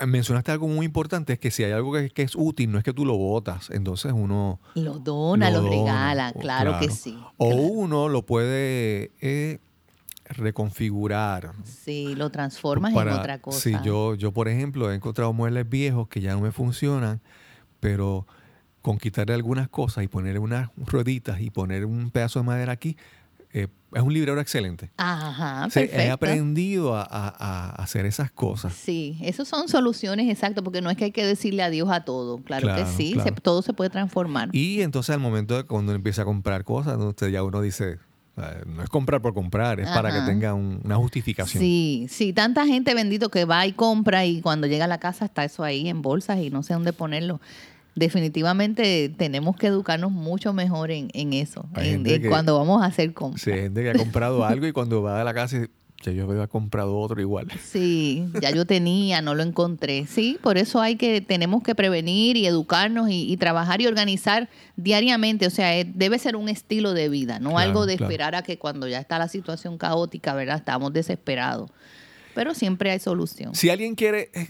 [0.07, 2.83] mencionaste algo muy importante, es que si hay algo que, que es útil, no es
[2.83, 4.59] que tú lo botas, entonces uno...
[4.75, 7.17] Lo dona, lo, dona, regala, claro, que sí.
[7.37, 7.61] O claro.
[7.63, 9.59] uno lo puede eh,
[10.25, 11.51] reconfigurar.
[11.63, 13.59] Sí, lo transformas para- en otra cosa.
[13.59, 17.21] Sí, yo, yo, por ejemplo, he encontrado muebles viejos que ya no me funcionan,
[17.79, 18.27] pero
[18.81, 22.97] con quitarle algunas cosas y poner unas rueditas y poner un pedazo de madera aquí,
[23.93, 24.89] es un librero excelente.
[24.97, 26.13] Ajá, O sea, he perfecto.
[26.13, 28.73] aprendido a, a- a hacer esas cosas.
[28.73, 32.37] Sí, esas son soluciones exactas, porque no es que hay que decirle adiós a todo.
[32.39, 33.29] Claro, Claro, que sí, claro.
[33.35, 34.49] se- todo se puede transformar.
[34.53, 37.97] Y entonces al momento de cuando uno empieza a comprar cosas, entonces ya uno dice,
[38.37, 41.61] eh, no es comprar por comprar, es para que tenga un- una justificación.
[41.61, 45.25] Sí, sí, tanta gente bendito que va y compra y cuando llega a la casa
[45.25, 47.41] está eso ahí en bolsas y no sé dónde ponerlo.
[47.95, 52.81] Definitivamente tenemos que educarnos mucho mejor en, en eso, en- gente en que- cuando vamos
[52.81, 53.41] a hacer compras.
[53.41, 55.67] Sí, hay gente que ha comprado algo y cuando va a la casa,
[56.03, 57.47] ya yo había comprado otro igual.
[57.63, 60.07] Sí, ya yo tenía, no lo encontré.
[60.07, 64.49] Sí, por eso hay que, tenemos que prevenir y educarnos y, y trabajar y organizar
[64.77, 65.45] diariamente.
[65.45, 68.11] O sea, eh, debe ser un estilo de vida, no Claro, algo de claro.
[68.11, 70.57] esperar a que cuando ya está la situación caótica, ¿verdad?
[70.57, 71.69] Estamos desesperados.
[72.33, 73.53] Pero siempre hay solución.
[73.53, 74.49] Si alguien quiere, eh,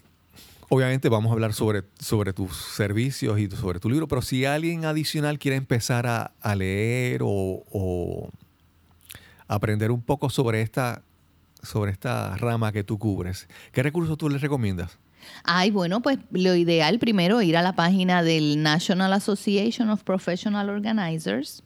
[0.74, 4.86] obviamente vamos a hablar sobre, sobre tus servicios y sobre tu libro, pero si alguien
[4.86, 8.30] adicional quiere empezar a, a leer o, o
[9.50, 11.04] aprender un poco sobre esta,
[11.62, 14.98] sobre esta rama que tú cubres, ¿qué recursos tú les recomiendas?
[15.44, 20.70] Ay, bueno, pues lo ideal primero ir a la página del National Association of Professional
[20.70, 21.64] Organizers.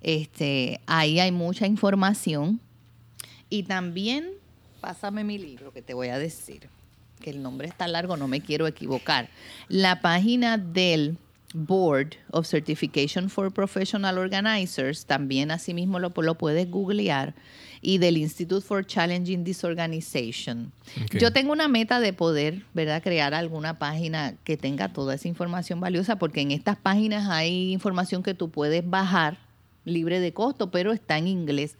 [0.00, 2.60] Este, ahí hay mucha información.
[3.48, 4.26] Y también,
[4.80, 6.68] pásame mi libro que te voy a decir,
[7.24, 9.30] que el nombre está largo, no me quiero equivocar.
[9.68, 11.16] La página del
[11.54, 17.34] Board of Certification for Professional Organizers, también asimismo lo, lo puedes googlear,
[17.80, 20.70] y del Institute for Challenging Disorganization.
[21.18, 25.80] Yo tengo una meta de poder, ¿verdad?, crear alguna página que tenga toda esa información
[25.80, 29.38] valiosa, porque en estas páginas hay información que tú puedes bajar
[29.86, 31.76] libre de costo, pero está en inglés.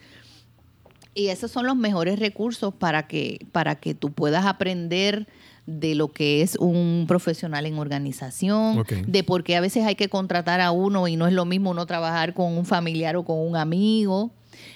[1.15, 5.27] Y esos son los mejores recursos para que, para que tú puedas aprender
[5.67, 10.09] de lo que es un profesional en organización, de por qué a veces hay que
[10.09, 13.39] contratar a uno y no es lo mismo uno trabajar con un familiar o con
[13.39, 14.31] un amigo,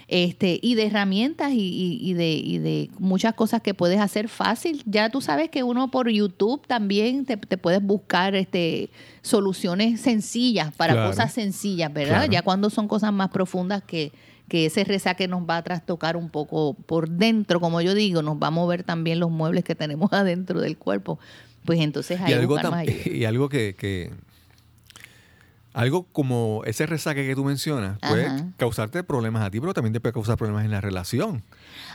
[0.08, 4.28] este, y de herramientas y, y- y de, y de muchas cosas que puedes hacer
[4.28, 4.82] fácil.
[4.86, 8.88] Ya tú sabes que uno por YouTube también te, te puedes buscar este,
[9.22, 11.10] soluciones sencillas para Claro.
[11.10, 12.16] cosas sencillas, ¿verdad?
[12.20, 12.32] Claro.
[12.32, 14.10] Ya cuando son cosas más profundas que,
[14.48, 18.36] que ese resaque nos va a trastocar un poco por dentro, como yo digo, nos
[18.36, 21.18] va a mover también los muebles que tenemos adentro del cuerpo.
[21.64, 22.94] Pues entonces hay algo, más ayuda.
[23.16, 24.10] y algo que, que-
[25.74, 28.48] algo como ese resaque que tú mencionas puede Ajá.
[28.56, 31.44] causarte problemas a ti, pero también te puede causar problemas en la relación.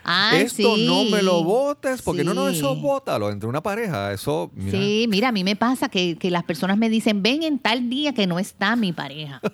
[0.06, 0.86] Ah, Esto sí.
[0.88, 4.14] no me lo votes, porque no, no, eso bótalo entre una pareja.
[4.14, 7.44] Eso, mira, Sí, mira, a mí me pasa que, que las personas me dicen, ven
[7.44, 9.42] en tal día que no está mi pareja.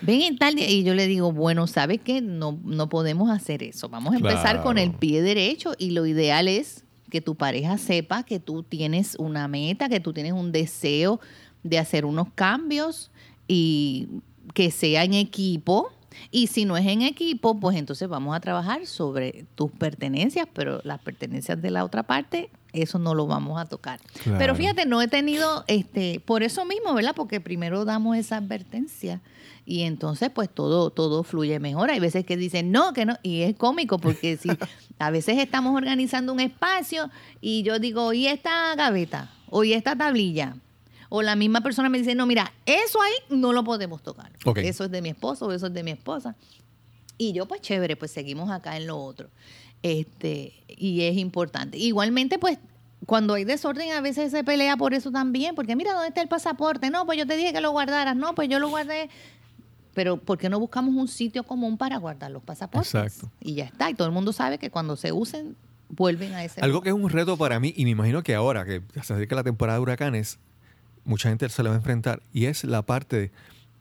[0.00, 0.68] ven en tal día.
[0.68, 2.20] Y yo le digo, bueno, ¿sabes qué?
[2.20, 3.88] No, no podemos hacer eso.
[3.88, 8.22] Vamos a empezar con el pie derecho y lo ideal es que tu pareja sepa
[8.24, 11.20] que tú tienes una meta, que tú tienes un deseo
[11.62, 13.10] de hacer unos cambios
[13.48, 14.08] y
[14.54, 15.92] que sea en equipo.
[16.30, 20.80] Y si no es en equipo, pues entonces vamos a trabajar sobre tus pertenencias, pero
[20.84, 22.50] las pertenencias de la otra parte,
[22.82, 24.00] eso no lo vamos a tocar.
[24.22, 24.38] Claro.
[24.38, 27.14] Pero fíjate, no he tenido, este, por eso mismo, ¿verdad?
[27.14, 29.20] Porque primero damos esa advertencia
[29.66, 31.90] y entonces pues todo, todo fluye mejor.
[31.90, 34.48] Hay veces que dicen no, que no, y es cómico porque si
[34.98, 37.10] a veces estamos organizando un espacio
[37.40, 39.30] y yo digo, ¿y esta gaveta?
[39.50, 40.56] ¿O y esta tablilla?
[41.08, 44.32] O la misma persona me dice, no, mira, eso ahí no lo podemos tocar.
[44.44, 44.58] Ok.
[44.58, 46.36] Eso es de mi esposo, eso es de mi esposa.
[47.18, 49.30] Y yo, pues chévere, pues seguimos acá en lo otro.
[49.82, 51.78] Este, y es importante.
[51.78, 52.58] Igualmente, pues,
[53.04, 56.28] cuando hay desorden, a veces se pelea por eso también, porque mira, ¿dónde está el
[56.28, 56.90] pasaporte?
[56.90, 59.08] No, pues yo te dije que lo guardaras, no, pues yo lo guardé.
[59.94, 62.94] Pero, ¿por qué no buscamos un sitio común para guardar los pasaportes?
[62.94, 63.30] Exacto.
[63.40, 63.88] Y ya está.
[63.88, 65.56] Y todo el mundo sabe que cuando se usen,
[65.88, 66.84] vuelven a ese Algo lugar.
[66.84, 69.44] que es un reto para mí, y me imagino que ahora que se acerca la
[69.44, 70.38] temporada de huracanes,
[71.04, 73.30] mucha gente se le va a enfrentar, y es la parte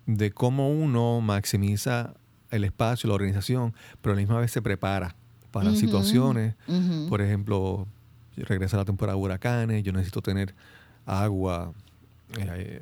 [0.06, 2.14] de cómo uno maximiza
[2.52, 5.16] el espacio, la organización, pero a la misma vez se prepara
[5.56, 6.54] para situaciones.
[7.08, 7.88] Por ejemplo,
[8.36, 10.54] regresa la temporada de huracanes, yo necesito tener
[11.06, 11.72] agua
[12.38, 12.82] eh,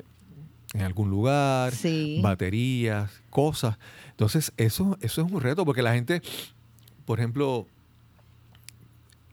[0.72, 2.18] en algún lugar, Sí.
[2.20, 3.78] baterías, cosas.
[4.10, 6.20] Entonces, eso, eso es un reto, porque la gente,
[7.04, 7.68] por ejemplo,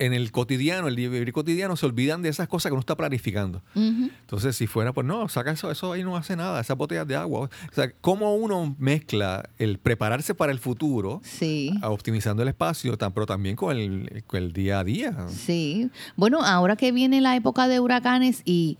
[0.05, 3.61] en el cotidiano, el vivir cotidiano, se olvidan de esas cosas que uno está planificando.
[3.75, 7.15] Entonces, si fuera, pues no, saca eso, eso ahí no hace nada, esas botellas de
[7.15, 7.41] agua.
[7.41, 11.71] O sea, cómo uno mezcla el prepararse para el futuro, Sí.
[11.83, 15.15] optimizando el espacio, pero también con el, con el día a día.
[15.29, 15.89] Sí.
[16.15, 18.77] Bueno, ahora que viene la época de huracanes y,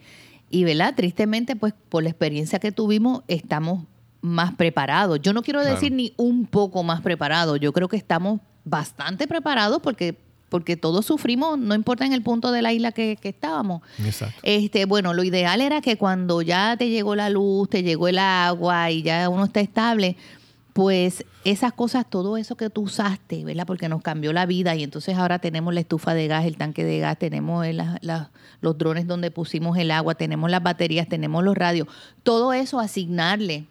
[0.49, 0.95] y ¿verdad?
[0.95, 3.85] Tristemente, pues por la experiencia que tuvimos, estamos
[4.21, 5.19] más preparados.
[5.21, 5.75] Yo no quiero Claro.
[5.75, 7.59] decir ni un poco más preparados.
[7.59, 10.17] Yo creo que estamos bastante preparados porque
[10.51, 13.81] porque todos sufrimos, no importa en el punto de la isla que, que estábamos.
[14.05, 14.35] Exacto.
[14.43, 18.19] Este, bueno, lo ideal era que cuando ya te llegó la luz, te llegó el
[18.19, 20.17] agua y ya uno está estable,
[20.73, 23.65] pues esas cosas, todo eso que tú usaste, ¿verdad?
[23.65, 26.83] Porque nos cambió la vida y entonces ahora tenemos la estufa de gas, el tanque
[26.83, 31.43] de gas, tenemos la- la- los drones donde pusimos el agua, tenemos las baterías, tenemos
[31.45, 31.87] los radios,
[32.23, 33.65] todo eso asignarle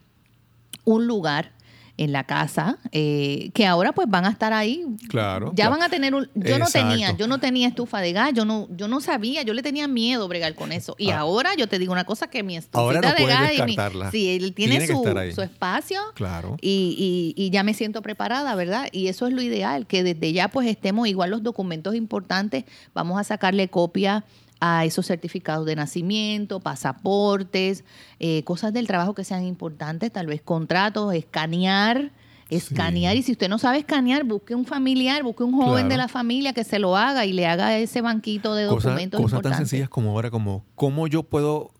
[0.84, 1.52] un lugar
[2.00, 5.70] en la casa eh, que ahora pues van a estar ahí Claro, ya claro.
[5.72, 8.68] van a tener un yo no tenía yo no tenía estufa de gas yo no
[8.74, 11.18] yo no sabía yo le tenía miedo bregar con eso y Ah.
[11.20, 13.76] ahora yo te digo una cosa que mi Ahora no de gas y mi-
[14.10, 16.56] sí él tiene, su, su espacio Claro.
[16.60, 18.88] y, y- y ya me siento preparada, ¿verdad?
[18.92, 23.20] Y eso es lo ideal, que desde ya pues estemos igual los documentos importantes, vamos
[23.20, 24.24] a sacarle copia
[24.60, 27.84] a esos certificados de nacimiento, pasaportes,
[28.18, 32.12] eh, cosas del trabajo que sean importantes, tal vez contratos, escanear,
[32.50, 33.16] escanear.
[33.16, 35.88] Y si usted no sabe escanear, busque un familiar, busque un joven Claro.
[35.88, 39.20] de la familia que se lo haga y le haga ese banquito de Cosas, documentos
[39.20, 41.70] cosas tan sencillas como ahora, como cómo yo puedo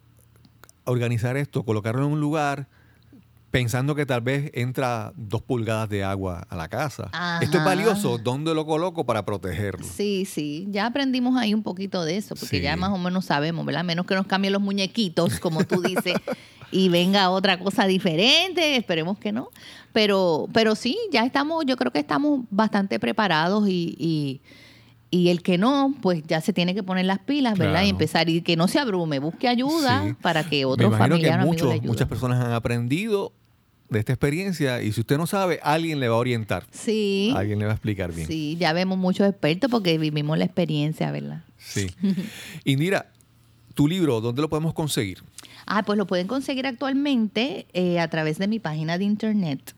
[0.85, 2.69] organizar esto, colocarlo en un lugar
[3.51, 7.11] pensando que tal vez entra dos pulgadas de agua a la casa.
[7.41, 9.85] Esto es valioso, ¿dónde lo coloco para protegerlo?
[9.85, 12.63] Sí, sí, ya aprendimos ahí un poquito de eso, porque Sí.
[12.63, 13.83] ya más o menos sabemos, ¿verdad?
[13.85, 16.15] Menos que nos cambien los muñequitos, como tú dices,
[16.73, 19.49] y venga otra cosa diferente, esperemos que no.
[19.93, 24.41] Pero, pero sí, ya estamos, yo creo que estamos bastante preparados y, y,
[25.11, 27.73] y el que no, pues ya se tiene que poner las pilas, ¿verdad?
[27.81, 27.87] Claro.
[27.87, 30.15] Y empezar, y que no se abrume, busque ayuda Sí.
[30.23, 31.89] para que Me otro imagino familiar que o amigo muchos- le ayude.
[31.89, 33.33] muchas personas han aprendido
[33.91, 36.65] de esta experiencia y si usted no sabe, alguien le va a orientar.
[36.71, 38.27] Sí, Alguien le va a explicar bien.
[38.27, 41.45] sí, ya vemos muchos expertos porque vivimos la experiencia, ¿verdad?
[41.59, 41.89] Sí.
[42.65, 43.11] Indira,
[43.75, 45.23] tu libro, ¿dónde lo podemos conseguir?
[45.67, 49.75] Ah, pues lo pueden conseguir actualmente eh, a través de mi página de internet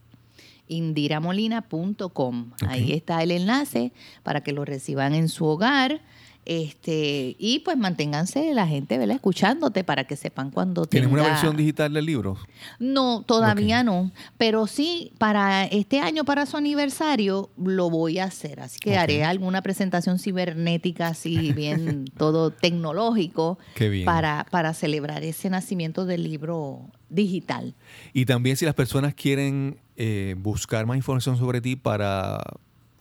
[0.69, 2.53] indiramolina.com.
[2.67, 6.01] Ahí está el enlace para que lo reciban en su hogar.
[6.45, 9.15] Este, y pues manténganse la gente, ¿verdad?
[9.17, 12.37] Escuchándote para que sepan cuando ¿Tienes una tenga- versión digital del libro?
[12.79, 14.11] No, todavía no.
[14.39, 18.61] Pero sí, para este año, para su aniversario, lo voy a hacer.
[18.61, 24.05] Así que haré alguna presentación cibernética, así bien todo tecnológico, Qué bien.
[24.05, 27.75] Para, para celebrar ese nacimiento del libro digital.
[28.13, 32.43] Y también si las personas quieren eh, buscar más información sobre ti para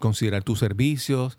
[0.01, 1.37] considerar tus servicios,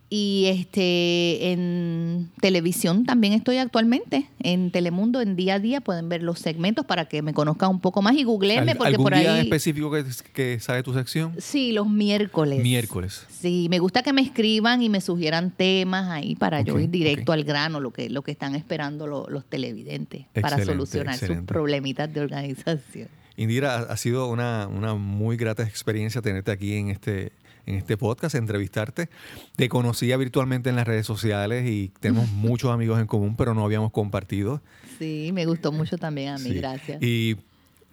[0.10, 6.24] y este en televisión también estoy actualmente en Telemundo en día a día pueden ver
[6.24, 9.18] los segmentos para que me conozcan un poco más y googleenme ¿Al- porque ¿Algún por
[9.18, 11.34] día ahí específico que, que sabe tu sección?
[11.40, 12.64] Sí, los miércoles.
[12.64, 13.26] Miércoles.
[13.30, 17.34] Sí, me gusta que me escriban y me sugieran temas ahí para yo ir directo
[17.34, 21.38] al grano, lo que, lo que están esperando lo- los televidentes para Excelente, solucionar sus
[21.46, 23.10] problemitas de organización.
[23.38, 27.32] Indira, ha- sido una, una muy grata experiencia tenerte aquí en este,
[27.66, 29.10] en este podcast, entrevistarte.
[29.56, 33.64] Te conocía virtualmente en las redes sociales y tenemos muchos amigos en común, pero no
[33.64, 34.62] habíamos compartido.
[35.00, 36.54] Sí, me gustó mucho también a mí, Sí.
[36.56, 37.02] gracias.
[37.02, 37.38] Y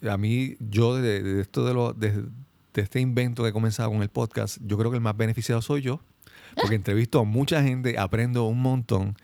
[0.09, 2.11] a mí, yo de, de esto de, lo, de,
[2.73, 5.61] de este invento que he comenzado con el podcast, yo creo que el más beneficiado
[5.63, 6.01] soy yo,
[6.57, 9.17] porque entrevisto a mucha gente, aprendo un montón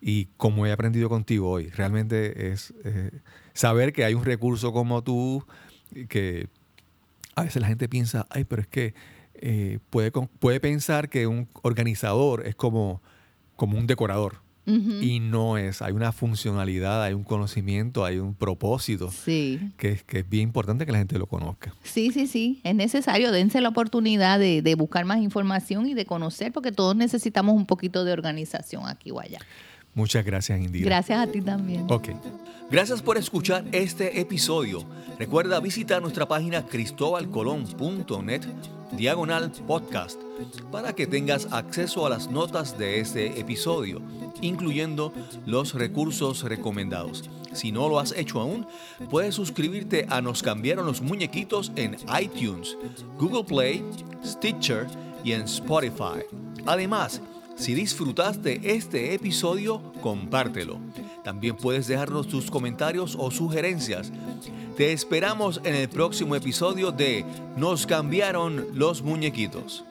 [0.00, 3.10] y como he aprendido contigo hoy, realmente es eh,
[3.54, 5.44] saber que hay un recurso como tú
[6.08, 6.48] que
[7.36, 8.94] a veces la gente piensa, ay, pero es que
[9.34, 13.02] eh, puede, puede pensar que un organizador es como,
[13.56, 14.42] como un decorador.
[14.66, 20.04] Y no es, hay una funcionalidad, hay un conocimiento, hay un propósito Sí, que es,
[20.04, 21.74] que es bien importante que la gente lo conozca.
[21.82, 26.06] sí, sí, sí, es necesario, dense la oportunidad de, de buscar más información y de
[26.06, 29.40] conocer, porque todos necesitamos un poquito de organización aquí o allá.
[29.94, 30.86] Muchas gracias, Indira.
[30.86, 31.86] Gracias a ti también.
[31.88, 32.08] Ok.
[32.70, 34.84] Gracias por escuchar este episodio.
[35.18, 38.42] Recuerda visitar nuestra página cristobalcolón.net
[38.96, 40.20] diagonal podcast
[40.72, 44.00] para que tengas acceso a las notas de este episodio,
[44.40, 45.12] incluyendo
[45.46, 47.28] los recursos recomendados.
[47.52, 48.66] Si no lo has hecho aún,
[49.10, 52.76] puedes suscribirte a Nos cambiaron los muñequitos en iTunes,
[53.18, 53.84] Google Play,
[54.24, 54.86] Stitcher
[55.22, 56.24] y en Spotify.
[56.66, 57.20] Además,
[57.56, 60.78] si disfrutaste este episodio, compártelo.
[61.22, 64.12] También puedes dejarnos tus comentarios o sugerencias.
[64.76, 67.24] Te esperamos en el próximo episodio de
[67.56, 69.84] Nos cambiaron los muñequitos.